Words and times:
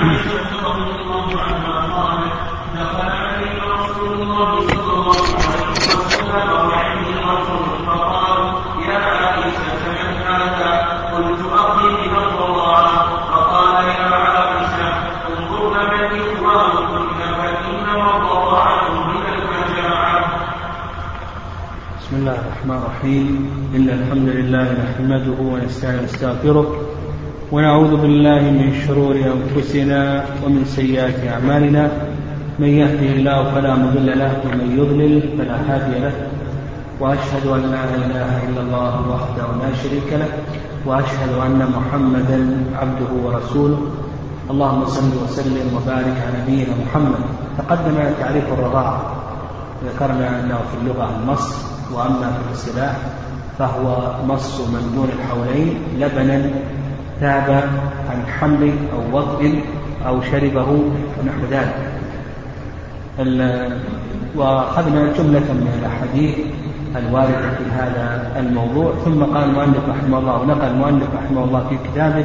بسم 0.00 0.08
الله 22.16 22.38
الرحمن 22.40 22.76
الرحيم. 22.76 23.50
إن 23.76 23.88
الحمد 23.88 24.28
لله 24.28 24.66
نحمده 24.72 25.38
ونستعين 25.40 25.98
ونستغفره 25.98 26.79
ونعوذ 27.52 27.96
بالله 27.96 28.40
من 28.40 28.70
شرور 28.86 29.16
أنفسنا 29.18 30.24
ومن 30.46 30.62
سيئات 30.64 31.18
أعمالنا. 31.26 31.90
من 32.58 32.68
يهده 32.68 33.10
الله 33.18 33.38
فلا 33.54 33.74
مضل 33.74 34.06
له 34.06 34.32
ومن 34.46 34.68
يضلل 34.78 35.14
فلا 35.38 35.58
هادي 35.66 35.98
له. 35.98 36.14
وأشهد 37.00 37.46
أن 37.46 37.62
لا 37.74 37.84
إله 38.06 38.30
إلا 38.46 38.60
الله 38.62 38.94
وحده 39.10 39.46
لا 39.62 39.70
شريك 39.82 40.10
له 40.12 40.30
وأشهد 40.86 41.32
أن 41.46 41.58
محمدا 41.74 42.38
عبده 42.78 43.10
ورسوله. 43.24 43.80
اللهم 44.50 44.82
صل 44.86 45.10
وسلم 45.24 45.66
وبارك 45.74 46.16
على 46.22 46.36
نبينا 46.42 46.74
محمد. 46.86 47.22
تقدم 47.58 47.96
تعريف 48.20 48.46
الرضاعة 48.52 48.98
ذكرنا 49.86 50.40
أنه 50.40 50.58
في 50.70 50.74
اللغة 50.82 51.06
المص 51.18 51.46
وأما 51.94 52.26
في 52.30 52.40
الاصطلاح 52.46 52.96
فهو 53.58 53.86
مص 54.28 54.60
من 54.60 54.82
دون 54.94 55.08
الحولين 55.18 55.74
لبنا 55.98 56.50
تاب 57.20 57.64
عن 58.10 58.26
حمل 58.38 58.72
أو 58.92 59.18
وضع 59.18 59.48
أو 60.06 60.22
شربه 60.22 60.70
ونحو 61.20 61.42
ذلك. 61.50 61.76
وأخذنا 64.36 65.12
جملة 65.18 65.52
من 65.52 65.72
الأحاديث 65.80 66.38
الواردة 66.96 67.50
في 67.58 67.64
هذا 67.72 68.32
الموضوع. 68.36 68.92
ثم 69.04 69.22
قال 69.22 69.44
المؤلف 69.44 69.88
رحمه 69.88 70.18
الله 70.18 70.40
ونقل 70.40 70.66
المؤلف 70.66 71.08
رحمه 71.24 71.44
الله 71.44 71.66
في 71.68 71.76
كتابه 71.88 72.24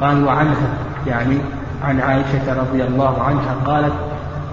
قال 0.00 0.24
وعنها. 0.24 0.68
يعني 1.06 1.36
عن 1.82 2.00
عائشة 2.00 2.60
رضي 2.60 2.84
الله 2.84 3.22
عنها 3.22 3.54
قالت 3.66 3.92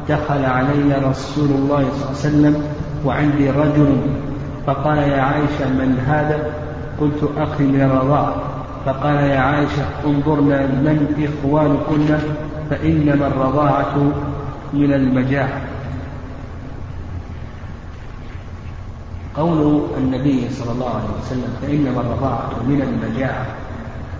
دخل 0.10 0.46
علي 0.46 0.96
رسول 1.10 1.50
الله 1.50 1.86
صلى 1.92 2.04
الله 2.04 2.08
عليه 2.08 2.12
وسلم 2.12 2.64
وعندي 3.06 3.50
رجل 3.50 3.98
فقال 4.68 4.98
يا 4.98 5.22
عائشة 5.22 5.70
من 5.70 6.04
هذا؟ 6.08 6.40
قلت 7.00 7.30
أخي 7.38 7.64
من 7.64 7.82
الرضاعة 7.82 8.36
فقال 8.86 9.16
يا 9.16 9.40
عائشة 9.40 9.86
انظرنا 10.06 10.68
من 10.68 11.30
إخوانكن 11.30 12.18
فإنما 12.70 13.28
الرضاعة 13.28 13.96
من 14.74 14.94
المجاعة. 14.94 15.62
قول 19.36 19.82
النبي 19.98 20.50
صلى 20.50 20.72
الله 20.72 20.90
عليه 20.90 21.10
وسلم 21.22 21.58
فإنما 21.62 22.02
الرضاعة 22.02 22.50
من 22.68 22.82
المجاعة 22.82 23.46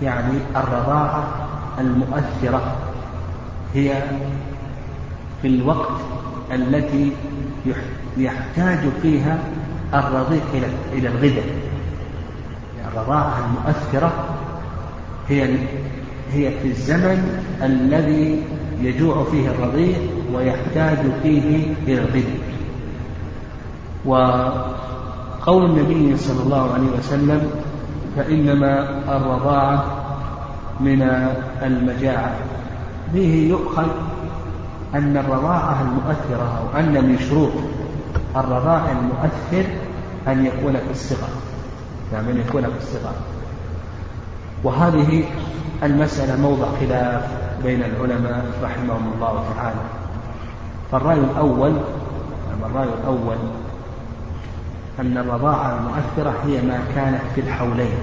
يعني 0.02 0.38
الرضاعة 0.56 1.24
المؤثرة 1.78 2.76
هي 3.74 4.02
في 5.42 5.48
الوقت 5.48 6.00
التي 6.52 7.12
يحتاج 8.16 8.78
فيها 9.02 9.38
الرضيع 9.94 10.42
إلى 10.92 11.08
الغذاء. 11.08 11.44
الرضاعة 12.92 13.34
المؤثرة 13.46 14.12
هي 15.28 15.56
هي 16.32 16.50
في 16.50 16.68
الزمن 16.68 17.42
الذي 17.62 18.42
يجوع 18.80 19.24
فيه 19.30 19.50
الرضيع 19.50 19.96
ويحتاج 20.34 20.98
فيه 21.22 21.66
إلى 21.86 21.98
الغذاء 21.98 22.54
وقول 24.04 25.64
النبي 25.64 26.16
صلى 26.16 26.42
الله 26.42 26.72
عليه 26.72 26.98
وسلم 26.98 27.50
فإنما 28.16 28.88
الرضاعة 29.16 29.84
من 30.80 31.02
المجاعة. 31.62 32.34
به 33.14 33.46
يؤخذ 33.50 33.88
أن 34.94 35.16
الرضاعة 35.16 35.82
المؤثرة 35.82 36.58
أو 36.58 36.80
أن 36.80 37.04
من 37.04 37.18
شروط 37.18 37.52
الرضاع 38.36 38.92
المؤثر 38.92 39.70
أن 40.28 40.46
يكون 40.46 40.72
في 40.72 40.90
الصغر. 40.90 41.28
يعني 42.12 42.32
أن 42.32 42.40
يكون 42.48 42.62
في 42.62 42.78
الصغر. 42.78 43.14
وهذه 44.64 45.24
المسألة 45.82 46.42
موضع 46.42 46.66
خلاف 46.80 47.22
بين 47.64 47.82
العلماء 47.82 48.44
رحمهم 48.62 49.12
الله 49.14 49.44
تعالى. 49.56 49.80
فالرأي 50.92 51.18
الأول 51.18 51.72
الرأي 52.66 52.88
الأول 53.02 53.36
أن 55.00 55.18
الرضاعة 55.18 55.78
المؤثرة 55.78 56.34
هي 56.46 56.62
ما 56.62 56.78
كانت 56.94 57.20
في 57.34 57.40
الحولين. 57.40 57.94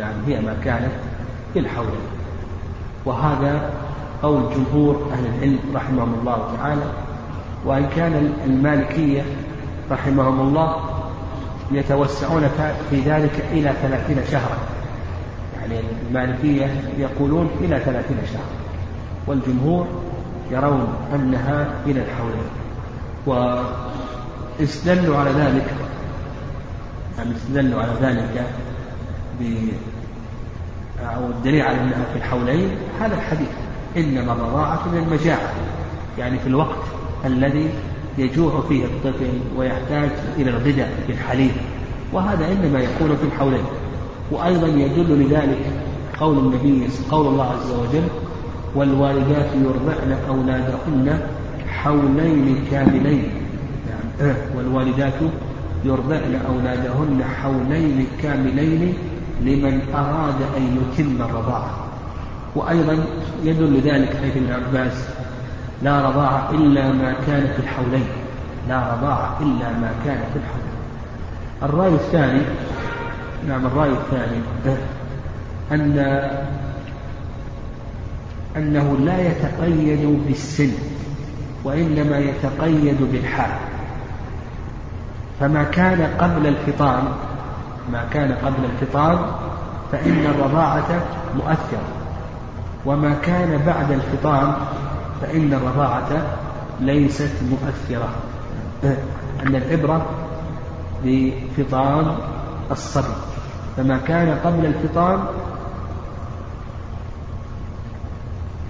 يعني 0.00 0.16
هي 0.26 0.40
ما 0.40 0.56
كانت 0.64 0.92
في 1.52 1.58
الحولين. 1.58 2.06
وهذا 3.04 3.70
قول 4.22 4.42
جمهور 4.54 5.10
أهل 5.12 5.26
العلم 5.26 5.58
رحمهم 5.74 6.14
الله 6.20 6.56
تعالى. 6.58 6.82
وإن 7.64 7.86
كان 7.96 8.32
المالكية 8.46 9.22
رحمهم 9.90 10.40
الله 10.40 10.76
يتوسعون 11.72 12.48
في 12.90 13.00
ذلك 13.00 13.44
إلى 13.52 13.72
ثلاثين 13.82 14.16
شهرا. 14.30 14.71
يعني 15.70 15.80
المالكية 16.08 16.66
يقولون 16.98 17.50
إلى 17.60 17.78
ثلاثين 17.78 18.16
شهرا 18.32 18.62
والجمهور 19.26 19.86
يرون 20.50 20.94
أنها 21.14 21.74
إلى 21.86 22.00
الحولين 22.00 22.48
واستدلوا 23.26 25.16
على 25.16 25.30
ذلك 25.30 25.74
يعني 27.18 27.36
استدلوا 27.36 27.82
على 27.82 27.92
ذلك 28.00 28.46
ب 29.40 29.68
أو 31.02 31.26
الدليل 31.26 31.62
على 31.62 31.80
أنها 31.80 32.04
في 32.12 32.18
الحولين؟ 32.18 32.70
هذا 33.00 33.14
الحديث 33.14 33.48
إنما 33.96 34.32
الرضاعة 34.32 34.88
من 34.88 34.98
المجاعة 34.98 35.52
يعني 36.18 36.38
في 36.38 36.46
الوقت 36.46 36.84
الذي 37.24 37.70
يجوع 38.18 38.62
فيه 38.68 38.84
الطفل 38.84 39.30
ويحتاج 39.56 40.10
إلى 40.36 40.50
الغذاء 40.50 40.90
في 41.06 41.12
الحليب 41.12 41.50
وهذا 42.12 42.52
إنما 42.52 42.80
يكون 42.80 43.16
في 43.16 43.24
الحولين. 43.26 43.64
وأيضا 44.30 44.66
يدل 44.66 45.26
لذلك 45.26 45.64
قول 46.20 46.38
النبي 46.38 46.88
قول 47.10 47.26
الله 47.26 47.44
عز 47.44 47.70
وجل 47.70 48.08
والوالدات 48.74 49.46
يرضعن 49.54 50.18
أولادهن 50.28 51.20
حولين 51.68 52.64
كاملين. 52.70 53.24
يعني 54.20 54.34
والوالدات 54.56 55.14
يرضعن 55.84 56.40
أولادهن 56.48 57.24
حولين 57.42 58.06
كاملين 58.22 58.94
لمن 59.40 59.80
أراد 59.94 60.42
أن 60.56 60.76
يتم 60.76 61.22
الرضاعة. 61.22 61.70
وأيضا 62.56 62.98
يدل 63.44 63.80
ذلك 63.80 64.16
حيث 64.22 64.36
ابن 64.36 64.52
عباس 64.52 65.08
لا 65.82 66.08
رضاعة 66.08 66.50
إلا 66.50 66.92
ما 66.92 67.14
كان 67.26 67.46
في 67.56 67.58
الحولين. 67.62 68.06
لا 68.68 68.94
رضاعة 68.94 69.38
إلا 69.40 69.72
ما 69.72 69.90
كان 70.04 70.18
في 70.32 70.38
الحولين. 70.38 70.72
الرأي 71.62 71.94
الثاني 71.94 72.42
نعم 73.48 73.66
الرأي 73.66 73.90
الثاني. 73.90 74.40
أن 75.72 75.98
أنه 78.56 78.96
لا 79.04 79.28
يتقيد 79.28 80.24
بالسن 80.26 80.72
وإنما 81.64 82.18
يتقيد 82.18 83.02
بالحال. 83.12 83.50
فما 85.40 85.62
كان 85.62 86.02
قبل 86.18 86.46
الفطام 86.46 87.04
ما 87.92 88.04
كان 88.10 88.32
قبل 88.32 88.64
الفطام 88.64 89.18
فإن 89.92 90.26
الرضاعة 90.26 91.02
مؤثرة. 91.36 91.88
وما 92.86 93.14
كان 93.22 93.62
بعد 93.66 93.90
الفطام 93.90 94.54
فإن 95.20 95.52
الرضاعة 95.54 96.22
ليست 96.80 97.32
مؤثرة. 97.50 98.08
أن 99.42 99.56
العبرة 99.56 100.06
بفطام 101.04 102.16
الصبي 102.70 103.14
فما 103.76 103.98
كان 104.08 104.38
قبل 104.44 104.66
الفطام 104.66 105.24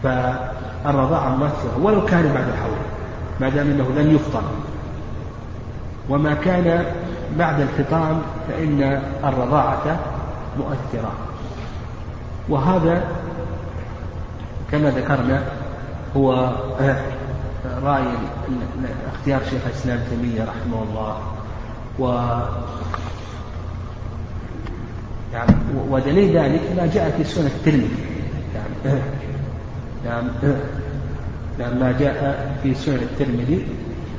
فالرضاعة 0.02 1.36
مؤثرة 1.36 1.78
ولو 1.82 2.06
كان 2.06 2.34
بعد 2.34 2.48
الحول 2.48 2.76
ما 3.40 3.48
دام 3.48 3.70
أنه 3.70 3.88
لم 3.96 4.14
يفطر 4.14 4.42
وما 6.08 6.34
كان 6.34 6.84
بعد 7.38 7.60
الفطام 7.60 8.22
فإن 8.48 9.02
الرضاعة 9.24 9.98
مؤثرة. 10.58 11.12
وهذا 12.48 13.04
كما 14.72 14.90
ذكرنا 14.90 15.42
هو 16.16 16.52
رأي 17.82 18.04
اختيار 19.14 19.40
شيخ 19.50 19.62
الإسلام 19.66 20.00
تيمية 20.10 20.42
رحمه 20.42 20.82
الله. 20.82 21.16
و 21.98 22.06
يعني 25.32 25.54
ودليل 25.90 26.36
ذلك 26.36 26.60
ما 26.76 26.90
جاء 26.94 27.14
في 27.18 27.24
سنة 27.24 27.46
الترمذي. 27.46 27.88
يعني 28.84 29.00
يعني 30.06 30.28
لما 31.58 31.94
جاء 32.00 32.50
في 32.62 32.74
سنن 32.74 32.94
الترمذي. 32.94 33.66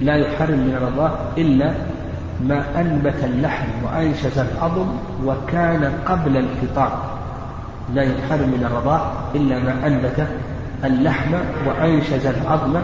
لا 0.02 0.16
يحرم 0.16 0.60
من 0.60 0.76
الرضاع 0.82 1.20
إلا 1.38 1.74
ما 2.42 2.82
أنبت 2.82 3.24
اللحم 3.24 3.68
وأنشز 3.86 4.40
العظم 4.40 4.88
وكان 5.26 5.92
قبل 6.06 6.38
الفطام 6.38 6.92
لا 7.94 8.04
يحرم 8.04 8.50
من 8.50 8.68
الرضاع 8.72 9.12
إلا 9.36 9.60
ما 9.60 9.88
أنبت 9.88 10.28
اللحم 10.84 11.34
وأنشز 11.68 12.26
العظم 12.26 12.76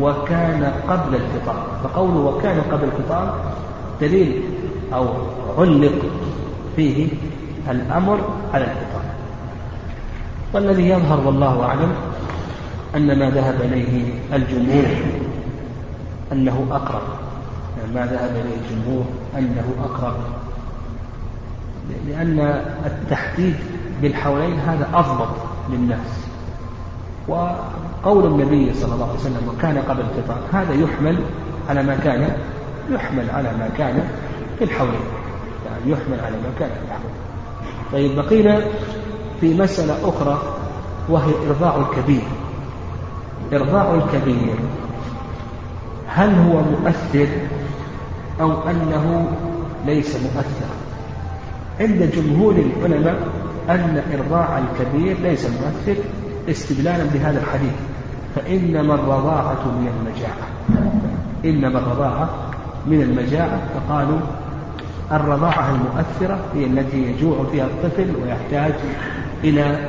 وكان 0.00 0.72
قبل 0.88 1.14
الفطام 1.14 1.62
فقوله 1.84 2.18
وكان 2.18 2.60
قبل 2.60 2.84
الفطام 2.84 3.30
دليل 4.00 4.42
أو 4.94 5.08
علق 5.58 6.02
فيه 6.76 7.08
الأمر 7.70 8.18
على 8.54 8.64
الفطام 8.64 9.02
والذي 10.52 10.88
يظهر 10.88 11.26
والله 11.26 11.64
أعلم 11.64 11.92
أن 12.96 13.18
ما 13.18 13.30
ذهب 13.30 13.60
إليه 13.60 14.14
الجمهور 14.32 14.84
أنه 16.32 16.66
أقرب. 16.70 17.02
يعني 17.78 17.94
ما 17.94 18.06
ذهب 18.06 18.30
إليه 18.30 18.54
الجمهور 18.54 19.04
أنه 19.38 19.64
أقرب. 19.84 20.14
لأن 22.08 22.62
التحديد 22.86 23.54
بالحولين 24.02 24.58
هذا 24.58 24.88
أضبط 24.94 25.36
للناس. 25.70 26.26
وقول 27.28 28.26
النبي 28.26 28.74
صلى 28.74 28.94
الله 28.94 29.08
عليه 29.08 29.20
وسلم 29.20 29.48
وكان 29.48 29.78
قبل 29.78 30.00
الفطر 30.00 30.36
هذا 30.52 30.74
يحمل 30.74 31.18
على 31.68 31.82
ما 31.82 31.96
كان 31.96 32.36
يحمل 32.90 33.30
على 33.30 33.48
ما 33.48 33.68
كان 33.78 34.08
في 34.58 34.64
الحولين 34.64 35.00
يعني 35.66 35.92
يحمل 35.92 36.20
على 36.20 36.36
ما 36.36 36.52
كان 36.58 36.68
في 36.68 36.84
الحولين 36.84 37.31
طيب 37.92 38.16
بقينا 38.16 38.60
في 39.40 39.54
مسألة 39.54 40.08
أخرى 40.08 40.42
وهي 41.08 41.32
إرضاع 41.48 41.76
الكبير. 41.76 42.22
إرضاع 43.52 43.94
الكبير 43.94 44.54
هل 46.06 46.34
هو 46.34 46.60
مؤثر 46.60 47.28
أو 48.40 48.68
أنه 48.70 49.28
ليس 49.86 50.16
مؤثرا 50.16 50.76
عند 51.80 52.10
جمهور 52.14 52.54
العلماء 52.54 53.28
أن 53.68 54.02
إرضاع 54.18 54.58
الكبير 54.58 55.16
ليس 55.20 55.46
مؤثر 55.46 56.00
استدلالا 56.50 57.04
بهذا 57.04 57.40
الحديث 57.40 57.72
فإنما 58.36 58.94
الرضاعة 58.94 59.64
من 59.64 59.88
المجاعة. 59.96 60.46
إنما 61.44 61.78
الرضاعة 61.78 62.30
من 62.86 63.02
المجاعة 63.02 63.60
فقالوا 63.74 64.18
الرضاعة 65.12 65.70
المؤثرة 65.70 66.40
هي 66.54 66.66
التي 66.66 67.02
يجوع 67.02 67.44
فيها 67.52 67.64
الطفل 67.64 68.12
ويحتاج 68.22 68.74
إلى 69.44 69.88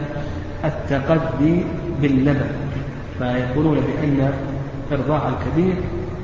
التقدي 0.66 1.64
باللبن. 2.02 2.52
فيقولون 3.20 3.76
بأن 3.80 4.34
إرضاع 4.92 5.30
الكبير 5.30 5.76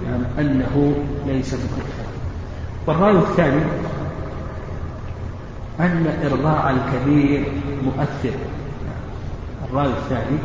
يعني 0.06 0.24
أنه 0.40 0.94
ليس 1.28 1.54
مؤثرا 1.54 2.10
والرأي 2.88 3.18
الثاني 3.18 3.62
أن 5.80 6.13
إرضاع 6.31 6.69
الكبير 6.69 7.51
مؤثر. 7.86 8.38
الرأي 9.69 9.88
الثاني 9.88 10.38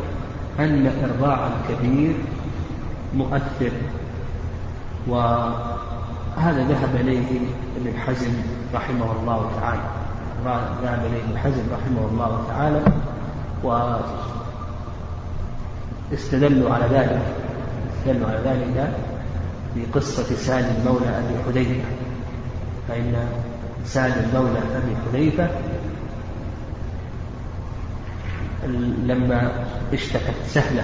أن 0.59 0.91
إرضاع 1.03 1.47
الكبير 1.47 2.13
مؤثر. 3.15 3.71
وهذا 6.37 6.63
ذهب 6.67 6.95
إليه 6.95 7.39
ابن 7.77 7.99
حزم 7.99 8.33
رحمه 8.73 9.11
الله 9.19 9.51
تعالى. 9.61 9.81
ذهب 10.83 11.05
إليه 11.05 11.23
ابن 11.23 11.37
حزم 11.37 11.63
رحمه 11.71 12.07
الله 12.11 12.43
تعالى 12.47 12.81
واستدلوا 16.11 16.73
على 16.73 16.85
ذلك 16.85 17.21
استدلوا 17.97 18.27
على 18.29 18.39
ذلك 18.45 18.93
بقصة 19.75 20.35
سالم 20.35 20.85
مولى 20.85 21.09
أبي 21.09 21.43
حذيفة. 21.45 21.83
فإن 22.87 23.27
سالم 23.85 24.31
مولى 24.33 24.59
أبي 24.59 24.95
حذيفة 25.05 25.49
لما 29.03 29.51
اشتكت 29.93 30.35
سهلة 30.47 30.83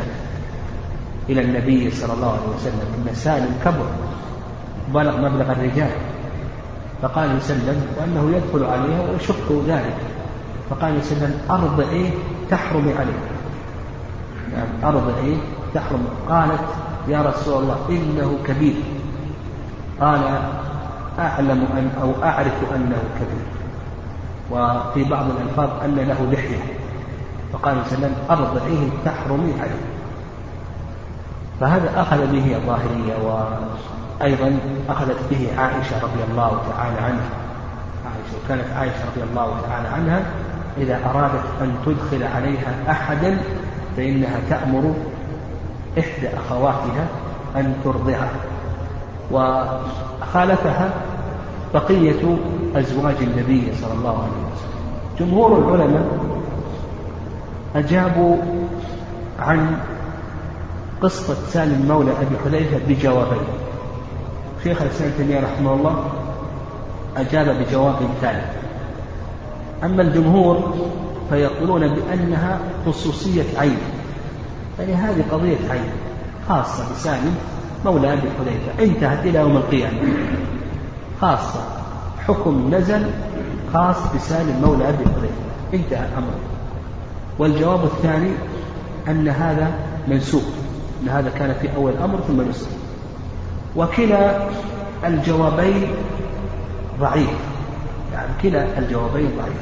إلى 1.30 1.42
النبي 1.42 1.92
صلى 1.92 2.14
الله 2.14 2.32
عليه 2.32 2.56
وسلم 2.56 3.06
أن 3.10 3.16
سالم 3.16 3.56
كبر. 3.66 3.90
بلغ 4.94 5.18
مبلغ 5.18 5.52
الرجال. 5.52 5.92
فقال 7.02 7.36
وسلم 7.36 7.86
وأنه 7.98 8.38
يدخل 8.38 8.66
عليها 8.66 9.12
ويشق 9.12 9.64
ذلك. 9.68 9.98
فقال 10.70 10.98
وسلم 10.98 11.42
أرضعي 11.50 12.10
تحرم 12.50 12.94
عليه. 13.00 13.22
يعني 14.54 14.70
أرضعي 14.84 15.38
تحرم 15.74 16.08
قالت 16.30 16.68
يا 17.08 17.22
رسول 17.22 17.64
الله 17.64 17.78
إنه 17.90 18.38
كبير. 18.48 18.76
قال 20.02 20.22
أعلم 21.20 21.66
أن 21.78 21.92
أو 22.02 22.24
أعرف 22.24 22.74
أنه 22.76 23.04
كبير. 23.16 23.46
وفي 24.52 25.04
بعض 25.04 25.26
الألفاظ 25.30 25.70
أن 25.86 25.96
له 25.96 26.32
لحية. 26.32 26.64
فقال 27.54 27.78
وسلم 27.86 28.16
أرضعيه 28.30 28.90
تحرمي 29.06 29.54
عليه. 29.62 29.86
فهذا 31.60 32.02
أخذ 32.02 32.28
به 32.28 32.56
الظاهرية 32.56 33.16
وأيضا 34.22 34.60
أخذت 34.90 35.18
به 35.32 35.48
عائشة 35.58 35.96
رضي 36.04 36.24
الله 36.32 36.62
تعالى 36.70 36.98
عنها. 36.98 37.30
عائشة 38.06 38.46
وكانت 38.46 38.78
عائشة 38.78 39.06
رضي 39.12 39.24
الله 39.32 39.62
تعالى 39.68 39.88
عنها 39.88 40.24
إذا 40.78 41.00
أرادت 41.10 41.44
أن 41.62 41.76
تدخل 41.86 42.24
عليها 42.24 42.92
أحدا 42.92 43.38
فإنها 43.98 44.40
تأمر 44.50 44.94
إحدى 46.00 46.28
أخواتها 46.28 47.08
أن 47.56 47.76
ترضعها 47.84 48.30
وخالفها 49.32 50.90
بقية 51.74 52.38
أزواج 52.76 53.16
النبي 53.22 53.72
صلى 53.82 53.94
الله 53.94 54.18
عليه 54.24 54.46
وسلم. 54.54 54.72
جمهور 55.20 55.58
العلماء 55.58 56.06
أجابوا 57.76 58.38
عن 59.40 59.78
قصة 61.02 61.34
سالم 61.34 61.86
مولى 61.88 62.12
أبي 62.12 62.38
حذيفة 62.46 62.80
بجوابين. 62.88 63.61
شيخ 64.64 64.82
الإسلام 64.82 65.12
تيمية 65.18 65.40
رحمه 65.40 65.74
الله 65.74 66.10
أجاب 67.18 67.46
بجواب 67.46 67.96
ثالث. 68.22 68.46
أما 69.84 70.02
الجمهور 70.02 70.76
فيقولون 71.30 71.88
بأنها 71.88 72.60
خصوصية 72.86 73.44
عين 73.58 73.78
يعني 74.80 74.94
هذه 74.94 75.24
قضية 75.32 75.58
عين 75.70 75.90
خاصة 76.50 76.92
بسالم 76.92 77.36
مولى 77.86 78.14
أبي 78.14 78.22
حذيفة 78.22 78.84
انتهت 78.84 79.26
إلى 79.26 79.40
يوم 79.40 79.58
القيامة. 79.58 80.00
خاصة 81.22 81.60
حكم 82.28 82.70
نزل 82.76 83.06
خاص 83.74 83.98
بسالم 84.16 84.62
مولى 84.66 84.90
أبي 84.90 85.04
حذيفة 85.04 85.42
انتهى 85.74 86.06
الأمر. 86.06 86.34
والجواب 87.40 87.84
الثاني 87.84 88.32
أن 89.08 89.28
هذا 89.28 89.72
منسوخ 90.08 90.44
أن 91.04 91.10
هذا 91.10 91.30
كان 91.30 91.54
في 91.62 91.76
أول 91.76 91.92
الأمر 91.92 92.20
ثم 92.28 92.42
نسخ 92.42 92.68
وكلا 93.76 94.48
الجوابين 95.06 95.88
ضعيف. 97.00 97.30
يعني 98.14 98.30
كلا 98.42 98.80
الجوابين 98.80 99.30
ضعيف. 99.38 99.62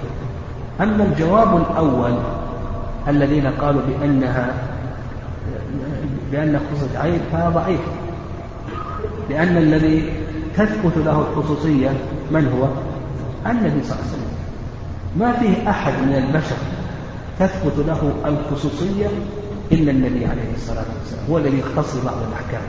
أما 0.82 1.04
الجواب 1.04 1.58
الأول 1.58 2.14
الذين 3.08 3.48
قالوا 3.48 3.82
بأنها 3.82 4.54
بأن 6.32 6.60
خصوصية 6.60 6.98
عين 7.00 7.20
فهذا 7.32 7.50
ضعيف. 7.50 7.80
لأن 9.30 9.58
الذي 9.58 10.14
تثبت 10.58 10.98
له 10.98 11.20
الخصوصية 11.20 11.90
من 12.32 12.48
هو؟ 12.48 12.68
النبي 13.52 13.84
صلى 13.84 13.96
الله 13.96 14.06
عليه 14.06 14.12
وسلم. 14.12 14.30
ما 15.18 15.32
فيه 15.32 15.70
أحد 15.70 15.94
من 15.94 16.16
البشر 16.16 16.56
تثبت 17.40 17.88
له 17.88 18.14
الخصوصية 18.26 19.08
إلا 19.72 19.92
النبي 19.92 20.26
عليه 20.26 20.54
الصلاة 20.56 20.86
والسلام. 21.00 21.26
هو 21.30 21.38
الذي 21.38 21.60
يختص 21.60 21.96
بعض 22.06 22.16
الأحكام. 22.28 22.62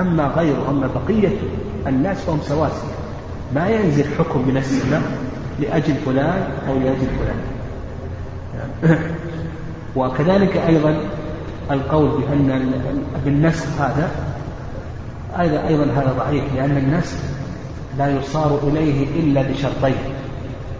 أما 0.00 0.26
غيره 0.26 0.70
أما 0.70 0.88
بقية 0.94 1.36
الناس 1.86 2.20
فهم 2.20 2.38
سواسية. 2.42 2.92
ما 3.54 3.68
ينزل 3.68 4.04
حكم 4.18 4.48
من 4.48 4.56
السماء 4.56 5.02
لأجل 5.60 5.94
فلان 5.94 6.50
أو 6.68 6.74
لأجل 6.74 7.06
فلان. 7.18 7.40
وكذلك 9.96 10.56
أيضا 10.56 10.96
القول 11.70 12.08
بأن 12.08 12.72
بالنسخ 13.24 13.66
هذا 13.80 14.10
أيضا 15.40 15.68
أيضا 15.68 15.84
هذا 15.84 16.14
ضعيف 16.18 16.44
لأن 16.54 16.76
النسخ 16.76 17.16
لا 17.98 18.18
يصار 18.18 18.58
إليه 18.62 19.06
إلا 19.20 19.42
بشرطين. 19.42 19.96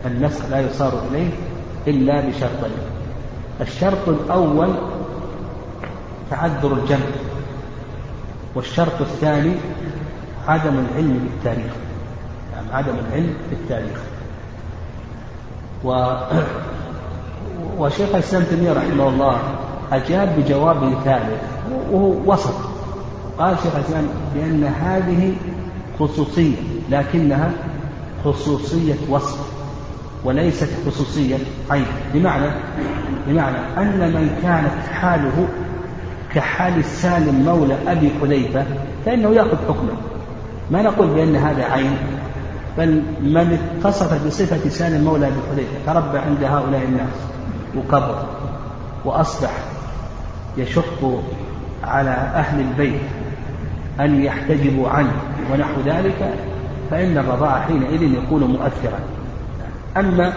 النسخ 0.06 0.50
لا 0.50 0.60
يصار 0.60 1.02
إليه 1.10 1.30
إلا 1.86 2.20
بشرطين. 2.20 2.76
الشرط 3.60 4.08
الأول 4.08 4.74
تعذر 6.30 6.72
الجمع. 6.72 7.31
والشرط 8.54 9.00
الثاني 9.00 9.52
عدم 10.48 10.72
العلم 10.78 11.28
بالتاريخ. 11.28 11.72
يعني 12.52 12.66
عدم 12.72 12.94
العلم 13.08 13.34
بالتاريخ. 13.50 14.00
و 15.84 16.16
وشيخ 17.78 18.08
الإسلام 18.14 18.42
تيمية 18.42 18.72
رحمه 18.72 19.08
الله 19.08 19.38
أجاب 19.92 20.36
بجواب 20.38 20.94
ثالث 21.04 21.42
وهو 21.90 22.32
وسط. 22.32 22.54
قال 23.38 23.56
شيخ 23.62 23.76
الإسلام 23.76 24.08
بأن 24.34 24.64
هذه 24.64 25.34
خصوصية 25.98 26.56
لكنها 26.90 27.50
خصوصية 28.24 28.94
وصف 29.08 29.52
وليست 30.24 30.68
خصوصية 30.86 31.36
عين. 31.70 31.86
بمعنى 32.14 32.50
بمعنى 33.26 33.58
أن 33.78 34.12
من 34.12 34.38
كانت 34.42 34.86
حاله 34.92 35.48
كحال 36.34 36.78
السالم 36.78 37.44
مولى 37.44 37.76
أبي 37.86 38.10
حذيفة 38.20 38.64
فإنه 39.06 39.34
يأخذ 39.34 39.56
حكمه. 39.68 39.96
ما 40.70 40.82
نقول 40.82 41.06
بأن 41.06 41.36
هذا 41.36 41.64
عين 41.64 41.96
بل 42.78 43.02
من 43.20 43.58
اتصف 43.78 44.26
بصفة 44.26 44.68
سالم 44.68 45.04
مولى 45.04 45.26
أبي 45.26 45.36
حذيفة 45.50 45.92
تربى 45.92 46.18
عند 46.18 46.44
هؤلاء 46.44 46.82
الناس 46.82 47.16
وكبر 47.76 48.24
وأصبح 49.04 49.50
يشق 50.56 51.22
على 51.84 52.10
أهل 52.10 52.60
البيت 52.60 53.00
أن 54.00 54.22
يحتجبوا 54.22 54.88
عنه 54.88 55.12
ونحو 55.52 55.80
ذلك 55.86 56.34
فإن 56.90 57.18
الرضاعة 57.18 57.60
حينئذ 57.60 58.02
يكون 58.02 58.44
مؤثرا. 58.44 58.98
أما 59.96 60.32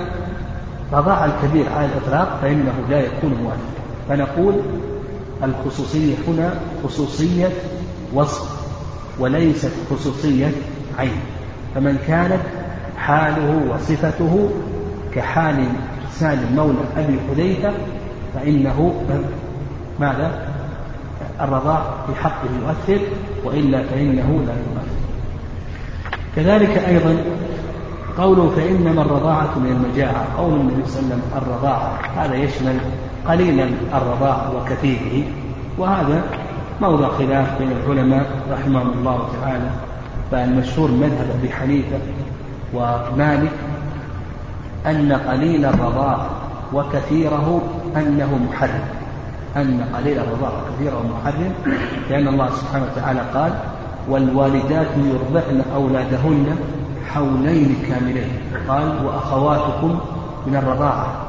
رضاع 0.94 1.26
الكبير 1.26 1.66
على 1.76 1.86
الإطلاق 1.86 2.40
فإنه 2.42 2.74
لا 2.90 3.00
يكون 3.00 3.34
مؤثرا. 3.44 3.76
فنقول 4.10 4.56
الخصوصية 5.44 6.16
هنا 6.28 6.54
خصوصية 6.84 7.50
وصف 8.14 8.66
وليست 9.20 9.72
خصوصية 9.90 10.52
عين 10.98 11.20
فمن 11.76 11.98
كانت 12.08 12.42
حاله 12.98 13.74
وصفته 13.74 14.50
كحال 15.14 15.66
سالم 16.12 16.56
مولى 16.56 16.80
أبي 16.98 17.20
حذيفة 17.30 17.74
فإنه 18.34 19.04
ماذا؟ 20.00 20.48
الرضاع 21.42 21.84
في 22.08 22.16
حقه 22.16 22.48
يؤثر 22.62 23.00
وإلا 23.46 23.84
فإنه 23.84 24.44
لا 24.48 24.54
يؤثر 24.54 24.96
كذلك 26.36 26.78
أيضا 26.78 27.18
قوله 28.18 28.50
فإنما 28.56 29.02
الرضاعة 29.02 29.60
من 29.60 29.72
المجاعة 29.72 30.38
قول 30.38 30.54
النبي 30.54 30.86
صلى 30.86 31.00
الله 31.00 31.14
عليه 31.14 31.16
وسلم 31.16 31.22
الرضاعة 31.38 32.00
هذا 32.16 32.36
يشمل 32.36 32.80
قليلا 33.28 33.70
الرضاع 33.94 34.50
وكثيره 34.56 35.24
وهذا 35.78 36.24
موضع 36.82 37.08
خلاف 37.08 37.58
بين 37.60 37.72
العلماء 37.72 38.26
رحمهم 38.52 38.90
الله 39.00 39.30
تعالى 39.42 39.70
فالمشهور 40.32 40.92
مذهب 40.92 41.28
أبي 41.40 41.50
حنيفة 41.50 41.98
ومالك 42.74 43.52
أن 44.86 45.14
قليل 45.14 45.66
الرضاع 45.66 46.28
وكثيره 46.74 47.62
أنه 47.96 48.40
محرم 48.50 48.84
أن 49.56 49.86
قليل 49.96 50.20
الرضاع 50.20 50.50
وكثيره 50.50 51.04
محرم 51.22 51.54
لأن 52.10 52.28
الله 52.28 52.50
سبحانه 52.50 52.86
وتعالى 52.96 53.22
قال 53.34 53.54
والوالدات 54.10 54.88
يرضعن 54.98 55.64
أولادهن 55.76 56.56
حولين 57.14 57.76
كاملين 57.90 58.30
قال 58.68 59.06
وأخواتكم 59.06 60.00
من 60.48 60.56
الرضاعة 60.56 61.25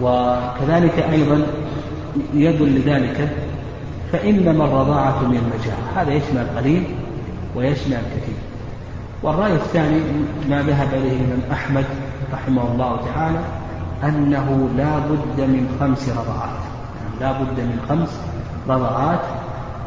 وكذلك 0.00 0.98
أيضا 1.12 1.46
يدل 2.34 2.80
لذلك 2.80 3.28
فإنما 4.12 4.64
الرضاعة 4.64 5.22
من 5.22 5.36
المجاعة 5.36 6.02
هذا 6.02 6.12
يشمل 6.12 6.38
القليل 6.38 6.84
ويشمل 7.56 7.92
الكثير. 7.92 8.36
والرأي 9.22 9.52
الثاني 9.52 10.00
ما 10.50 10.62
ذهب 10.62 10.88
إليه 10.94 11.12
الإمام 11.12 11.40
أحمد 11.52 11.84
رحمه 12.32 12.62
الله 12.72 13.00
تعالى 13.14 13.38
أنه 14.04 14.68
لا 14.76 14.98
بد 14.98 15.40
من 15.40 15.76
خمس 15.80 16.08
رضعات 16.08 16.58
يعني 17.00 17.20
لا 17.20 17.32
بد 17.32 17.60
من 17.60 17.80
خمس 17.88 18.20
رضعات 18.68 19.20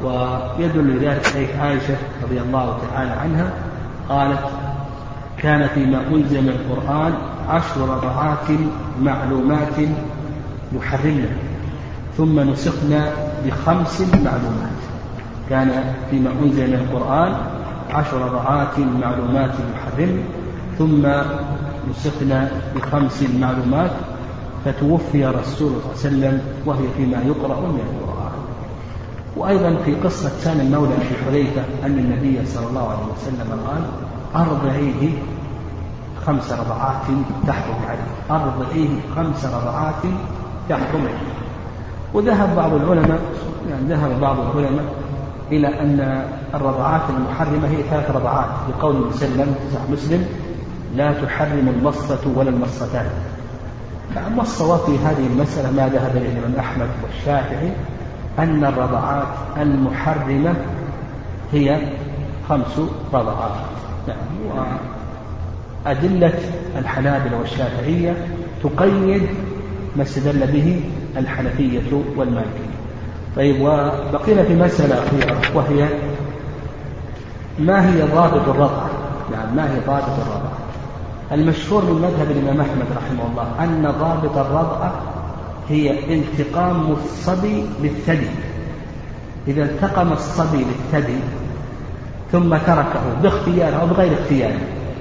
ويدل 0.03 0.97
لذلك 0.97 1.55
عائشة 1.59 1.97
رضي 2.23 2.41
الله 2.41 2.77
تعالى 2.91 3.11
عنها 3.11 3.51
قالت 4.09 4.39
كان 5.37 5.67
فيما 5.67 6.01
أنزل 6.07 6.41
من 6.41 6.49
القرآن 6.49 7.13
عشر 7.49 7.81
رضعات 7.81 8.47
معلومات 9.01 9.77
يحرمنا 10.75 11.29
ثم 12.17 12.39
نسخنا 12.39 13.11
بخمس 13.45 14.01
معلومات. 14.01 14.79
كان 15.49 15.93
فيما 16.09 16.29
أنزل 16.43 16.67
من 16.67 16.73
القرآن 16.73 17.33
عشر 17.91 18.21
رضعات 18.21 18.79
معلومات 19.01 19.51
يحرمنا 19.73 20.23
ثم 20.77 21.07
نسخنا 21.89 22.51
بخمس 22.75 23.23
معلومات 23.39 23.91
فتوفي 24.65 25.25
رسول 25.25 25.67
الله 25.71 25.81
صلى 25.95 26.11
الله 26.11 26.27
عليه 26.27 26.37
وسلم 26.37 26.41
وهي 26.65 26.87
فيما 26.97 27.17
يقرأ 27.25 27.59
من 27.59 27.79
القرآن. 27.89 28.31
وأيضا 29.37 29.75
في 29.85 29.95
قصة 29.95 30.29
سالم 30.29 30.71
مولى 30.71 30.93
أبي 30.93 31.25
حذيفة 31.25 31.61
أن 31.85 31.99
النبي 31.99 32.45
صلى 32.45 32.67
الله 32.67 32.87
عليه 32.89 33.05
وسلم 33.17 33.59
قال 33.67 33.83
أرضعيه 34.35 35.09
خمس 36.25 36.51
رضعات 36.51 37.01
تحرم 37.47 37.79
عليه. 37.89 38.41
أرضعيه 38.43 38.89
خمس 39.15 39.45
رضعات 39.45 40.03
تحرم 40.69 41.01
عليه. 41.01 41.33
وذهب 42.13 42.55
بعض 42.55 42.73
العلماء 42.73 43.19
يعني 43.69 43.83
ذهب 43.87 44.21
بعض 44.21 44.37
العلماء 44.39 44.85
إلى 45.51 45.67
أن 45.67 46.25
الرضعات 46.53 47.01
المحرمة 47.09 47.67
هي 47.67 47.83
ثلاث 47.89 48.11
رضعات. 48.11 48.49
لقول 48.69 48.95
مسلم 49.07 49.55
صح 49.73 49.79
مسلم 49.91 50.25
لا 50.95 51.13
تحرم 51.13 51.67
المصة 51.77 52.19
ولا 52.35 52.49
المصتان. 52.49 53.09
فأما 54.15 54.41
الصواب 54.41 54.79
في 54.79 54.97
هذه 54.97 55.27
المسألة 55.27 55.71
ما 55.71 55.89
ذهب 55.89 56.17
إليه 56.17 56.39
الإمام 56.39 56.59
أحمد 56.59 56.87
والشافعي 57.03 57.71
أن 58.39 58.65
الرضعات 58.65 59.27
المحرمة 59.57 60.55
هي 61.51 61.81
خمس 62.49 62.79
رضعات. 63.13 63.51
نعم 64.07 64.77
وأدلة 65.85 66.33
الحنابلة 66.77 67.37
والشافعية 67.39 68.13
تقيد 68.63 69.21
ما 69.95 70.03
استدل 70.03 70.47
به 70.47 70.81
الحنفية 71.17 71.81
والمالكية. 72.15 72.69
طيب 73.35 73.61
وبقينا 73.61 74.43
في 74.43 74.55
مسألة 74.55 75.03
أخيرة 75.03 75.41
وهي 75.55 75.87
ما 77.59 77.93
هي 77.93 78.01
ضابط 78.01 78.47
الرضع؟ 78.47 78.87
يعني 79.33 79.55
ما 79.55 79.73
هي 79.73 79.79
ضابط 79.87 80.19
الرضع؟ 80.27 80.49
المشهور 81.31 81.85
من 81.85 82.01
مذهب 82.01 82.31
الإمام 82.31 82.61
أحمد 82.61 82.85
رحمه 82.97 83.31
الله 83.31 83.63
أن 83.63 83.93
ضابط 83.99 84.37
الرضع 84.37 84.89
هي 85.69 86.15
انتقام 86.15 86.91
الصبي 86.91 87.65
للثدي 87.83 88.27
إذا 89.47 89.63
انتقم 89.63 90.13
الصبي 90.13 90.57
للثدي 90.65 91.19
ثم 92.31 92.57
تركه 92.57 93.01
باختياره 93.23 93.75
أو 93.75 93.87
بغير 93.87 94.13
اختياره 94.13 94.59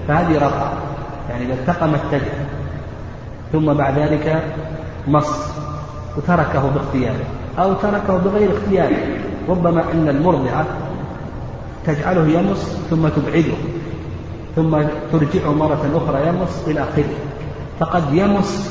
فهذه 0.08 0.36
رضعة 0.36 0.72
يعني 1.30 1.44
إذا 1.44 1.54
التقم 1.54 1.94
الثدي 1.94 2.30
ثم 3.52 3.72
بعد 3.72 3.98
ذلك 3.98 4.42
مص 5.08 5.48
وتركه 6.16 6.70
باختياره 6.74 7.24
أو 7.58 7.72
تركه 7.72 8.16
بغير 8.16 8.50
اختياره 8.58 8.96
ربما 9.48 9.84
أن 9.92 10.08
المرضعة 10.08 10.66
تجعله 11.86 12.28
يمص 12.28 12.76
ثم 12.90 13.08
تبعده 13.08 13.56
ثم 14.56 14.78
ترجعه 15.12 15.52
مرة 15.52 15.90
أخرى 15.94 16.28
يمص 16.28 16.68
إلى 16.68 16.80
آخره. 16.80 17.14
فقد 17.80 18.02
يمص 18.12 18.70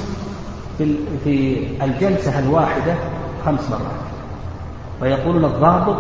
في 1.24 1.58
الجلسة 1.82 2.40
الواحدة 2.40 2.96
خمس 3.46 3.70
مرات. 3.70 4.08
ويقولون 5.02 5.46
الضابط 5.46 5.98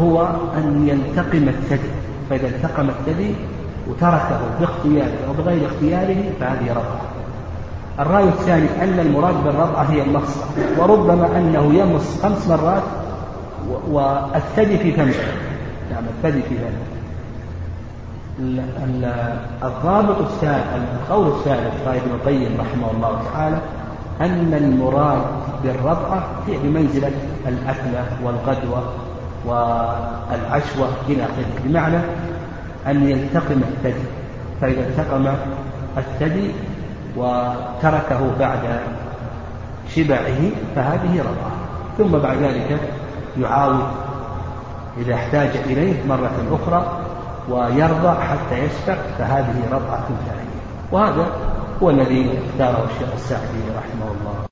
هو 0.00 0.28
أن 0.56 0.88
يلتقم 0.88 1.48
الثدي 1.48 1.88
فإذا 2.30 2.48
التقم 2.48 2.88
الثدي 2.88 3.34
وتركه 3.88 4.40
باختياره 4.60 5.18
أو 5.28 5.32
بغير 5.32 5.66
اختياره 5.66 6.32
فهذه 6.40 6.70
رضعة 6.70 7.00
الرأي 8.00 8.24
الثاني 8.24 8.68
أن 8.82 8.98
المراد 8.98 9.44
بالرضعة 9.44 9.82
هي 9.82 10.02
المصة 10.02 10.44
وربما 10.78 11.38
أنه 11.38 11.74
يمص 11.74 12.22
خمس 12.22 12.48
مرات 12.48 12.82
والثدي 13.90 14.78
في 14.78 14.92
فمه. 14.92 15.14
نعم 15.90 16.04
الثدي 16.16 16.42
في 16.42 16.56
فمه. 16.56 16.92
الضابط 19.62 20.18
الثالث 20.20 20.66
القول 20.74 21.26
الثالث 21.26 21.86
قال 21.86 21.96
ابن 21.96 22.10
القيم 22.10 22.60
رحمه 22.60 22.90
الله 22.90 23.22
تعالى 23.32 23.58
أن 24.20 24.54
المراد 24.54 25.22
بالرضعة 25.62 26.24
هي 26.46 26.58
بمنزلة 26.58 27.12
الأكلة 27.48 28.04
والغدوة 28.24 28.82
والعشوة 29.46 30.88
إلى 31.08 31.22
آخره. 31.22 31.62
بمعنى 31.64 31.98
أن 32.86 33.08
يلتقم 33.08 33.60
الثدي 33.62 34.04
فإذا 34.60 34.80
التقم 34.80 35.34
الثدي 35.98 36.50
وتركه 37.16 38.38
بعد 38.38 38.80
شبعه 39.88 40.50
فهذه 40.74 41.20
رضعة 41.20 41.52
ثم 41.98 42.18
بعد 42.18 42.36
ذلك 42.36 42.80
يعاود 43.40 43.86
إذا 44.98 45.14
احتاج 45.14 45.50
إليه 45.66 46.06
مرة 46.08 46.32
أخرى 46.52 46.98
ويرضع 47.48 48.14
حتى 48.20 48.58
يشبع 48.58 48.96
فهذه 49.18 49.62
رضعة 49.72 50.08
ثانية 50.26 50.62
وهذا 50.92 51.26
هو 51.82 51.90
الذي 51.90 52.38
اختاره 52.38 52.84
الشيخ 52.84 53.12
السعدي 53.14 53.62
رحمه 53.76 54.12
الله. 54.12 54.51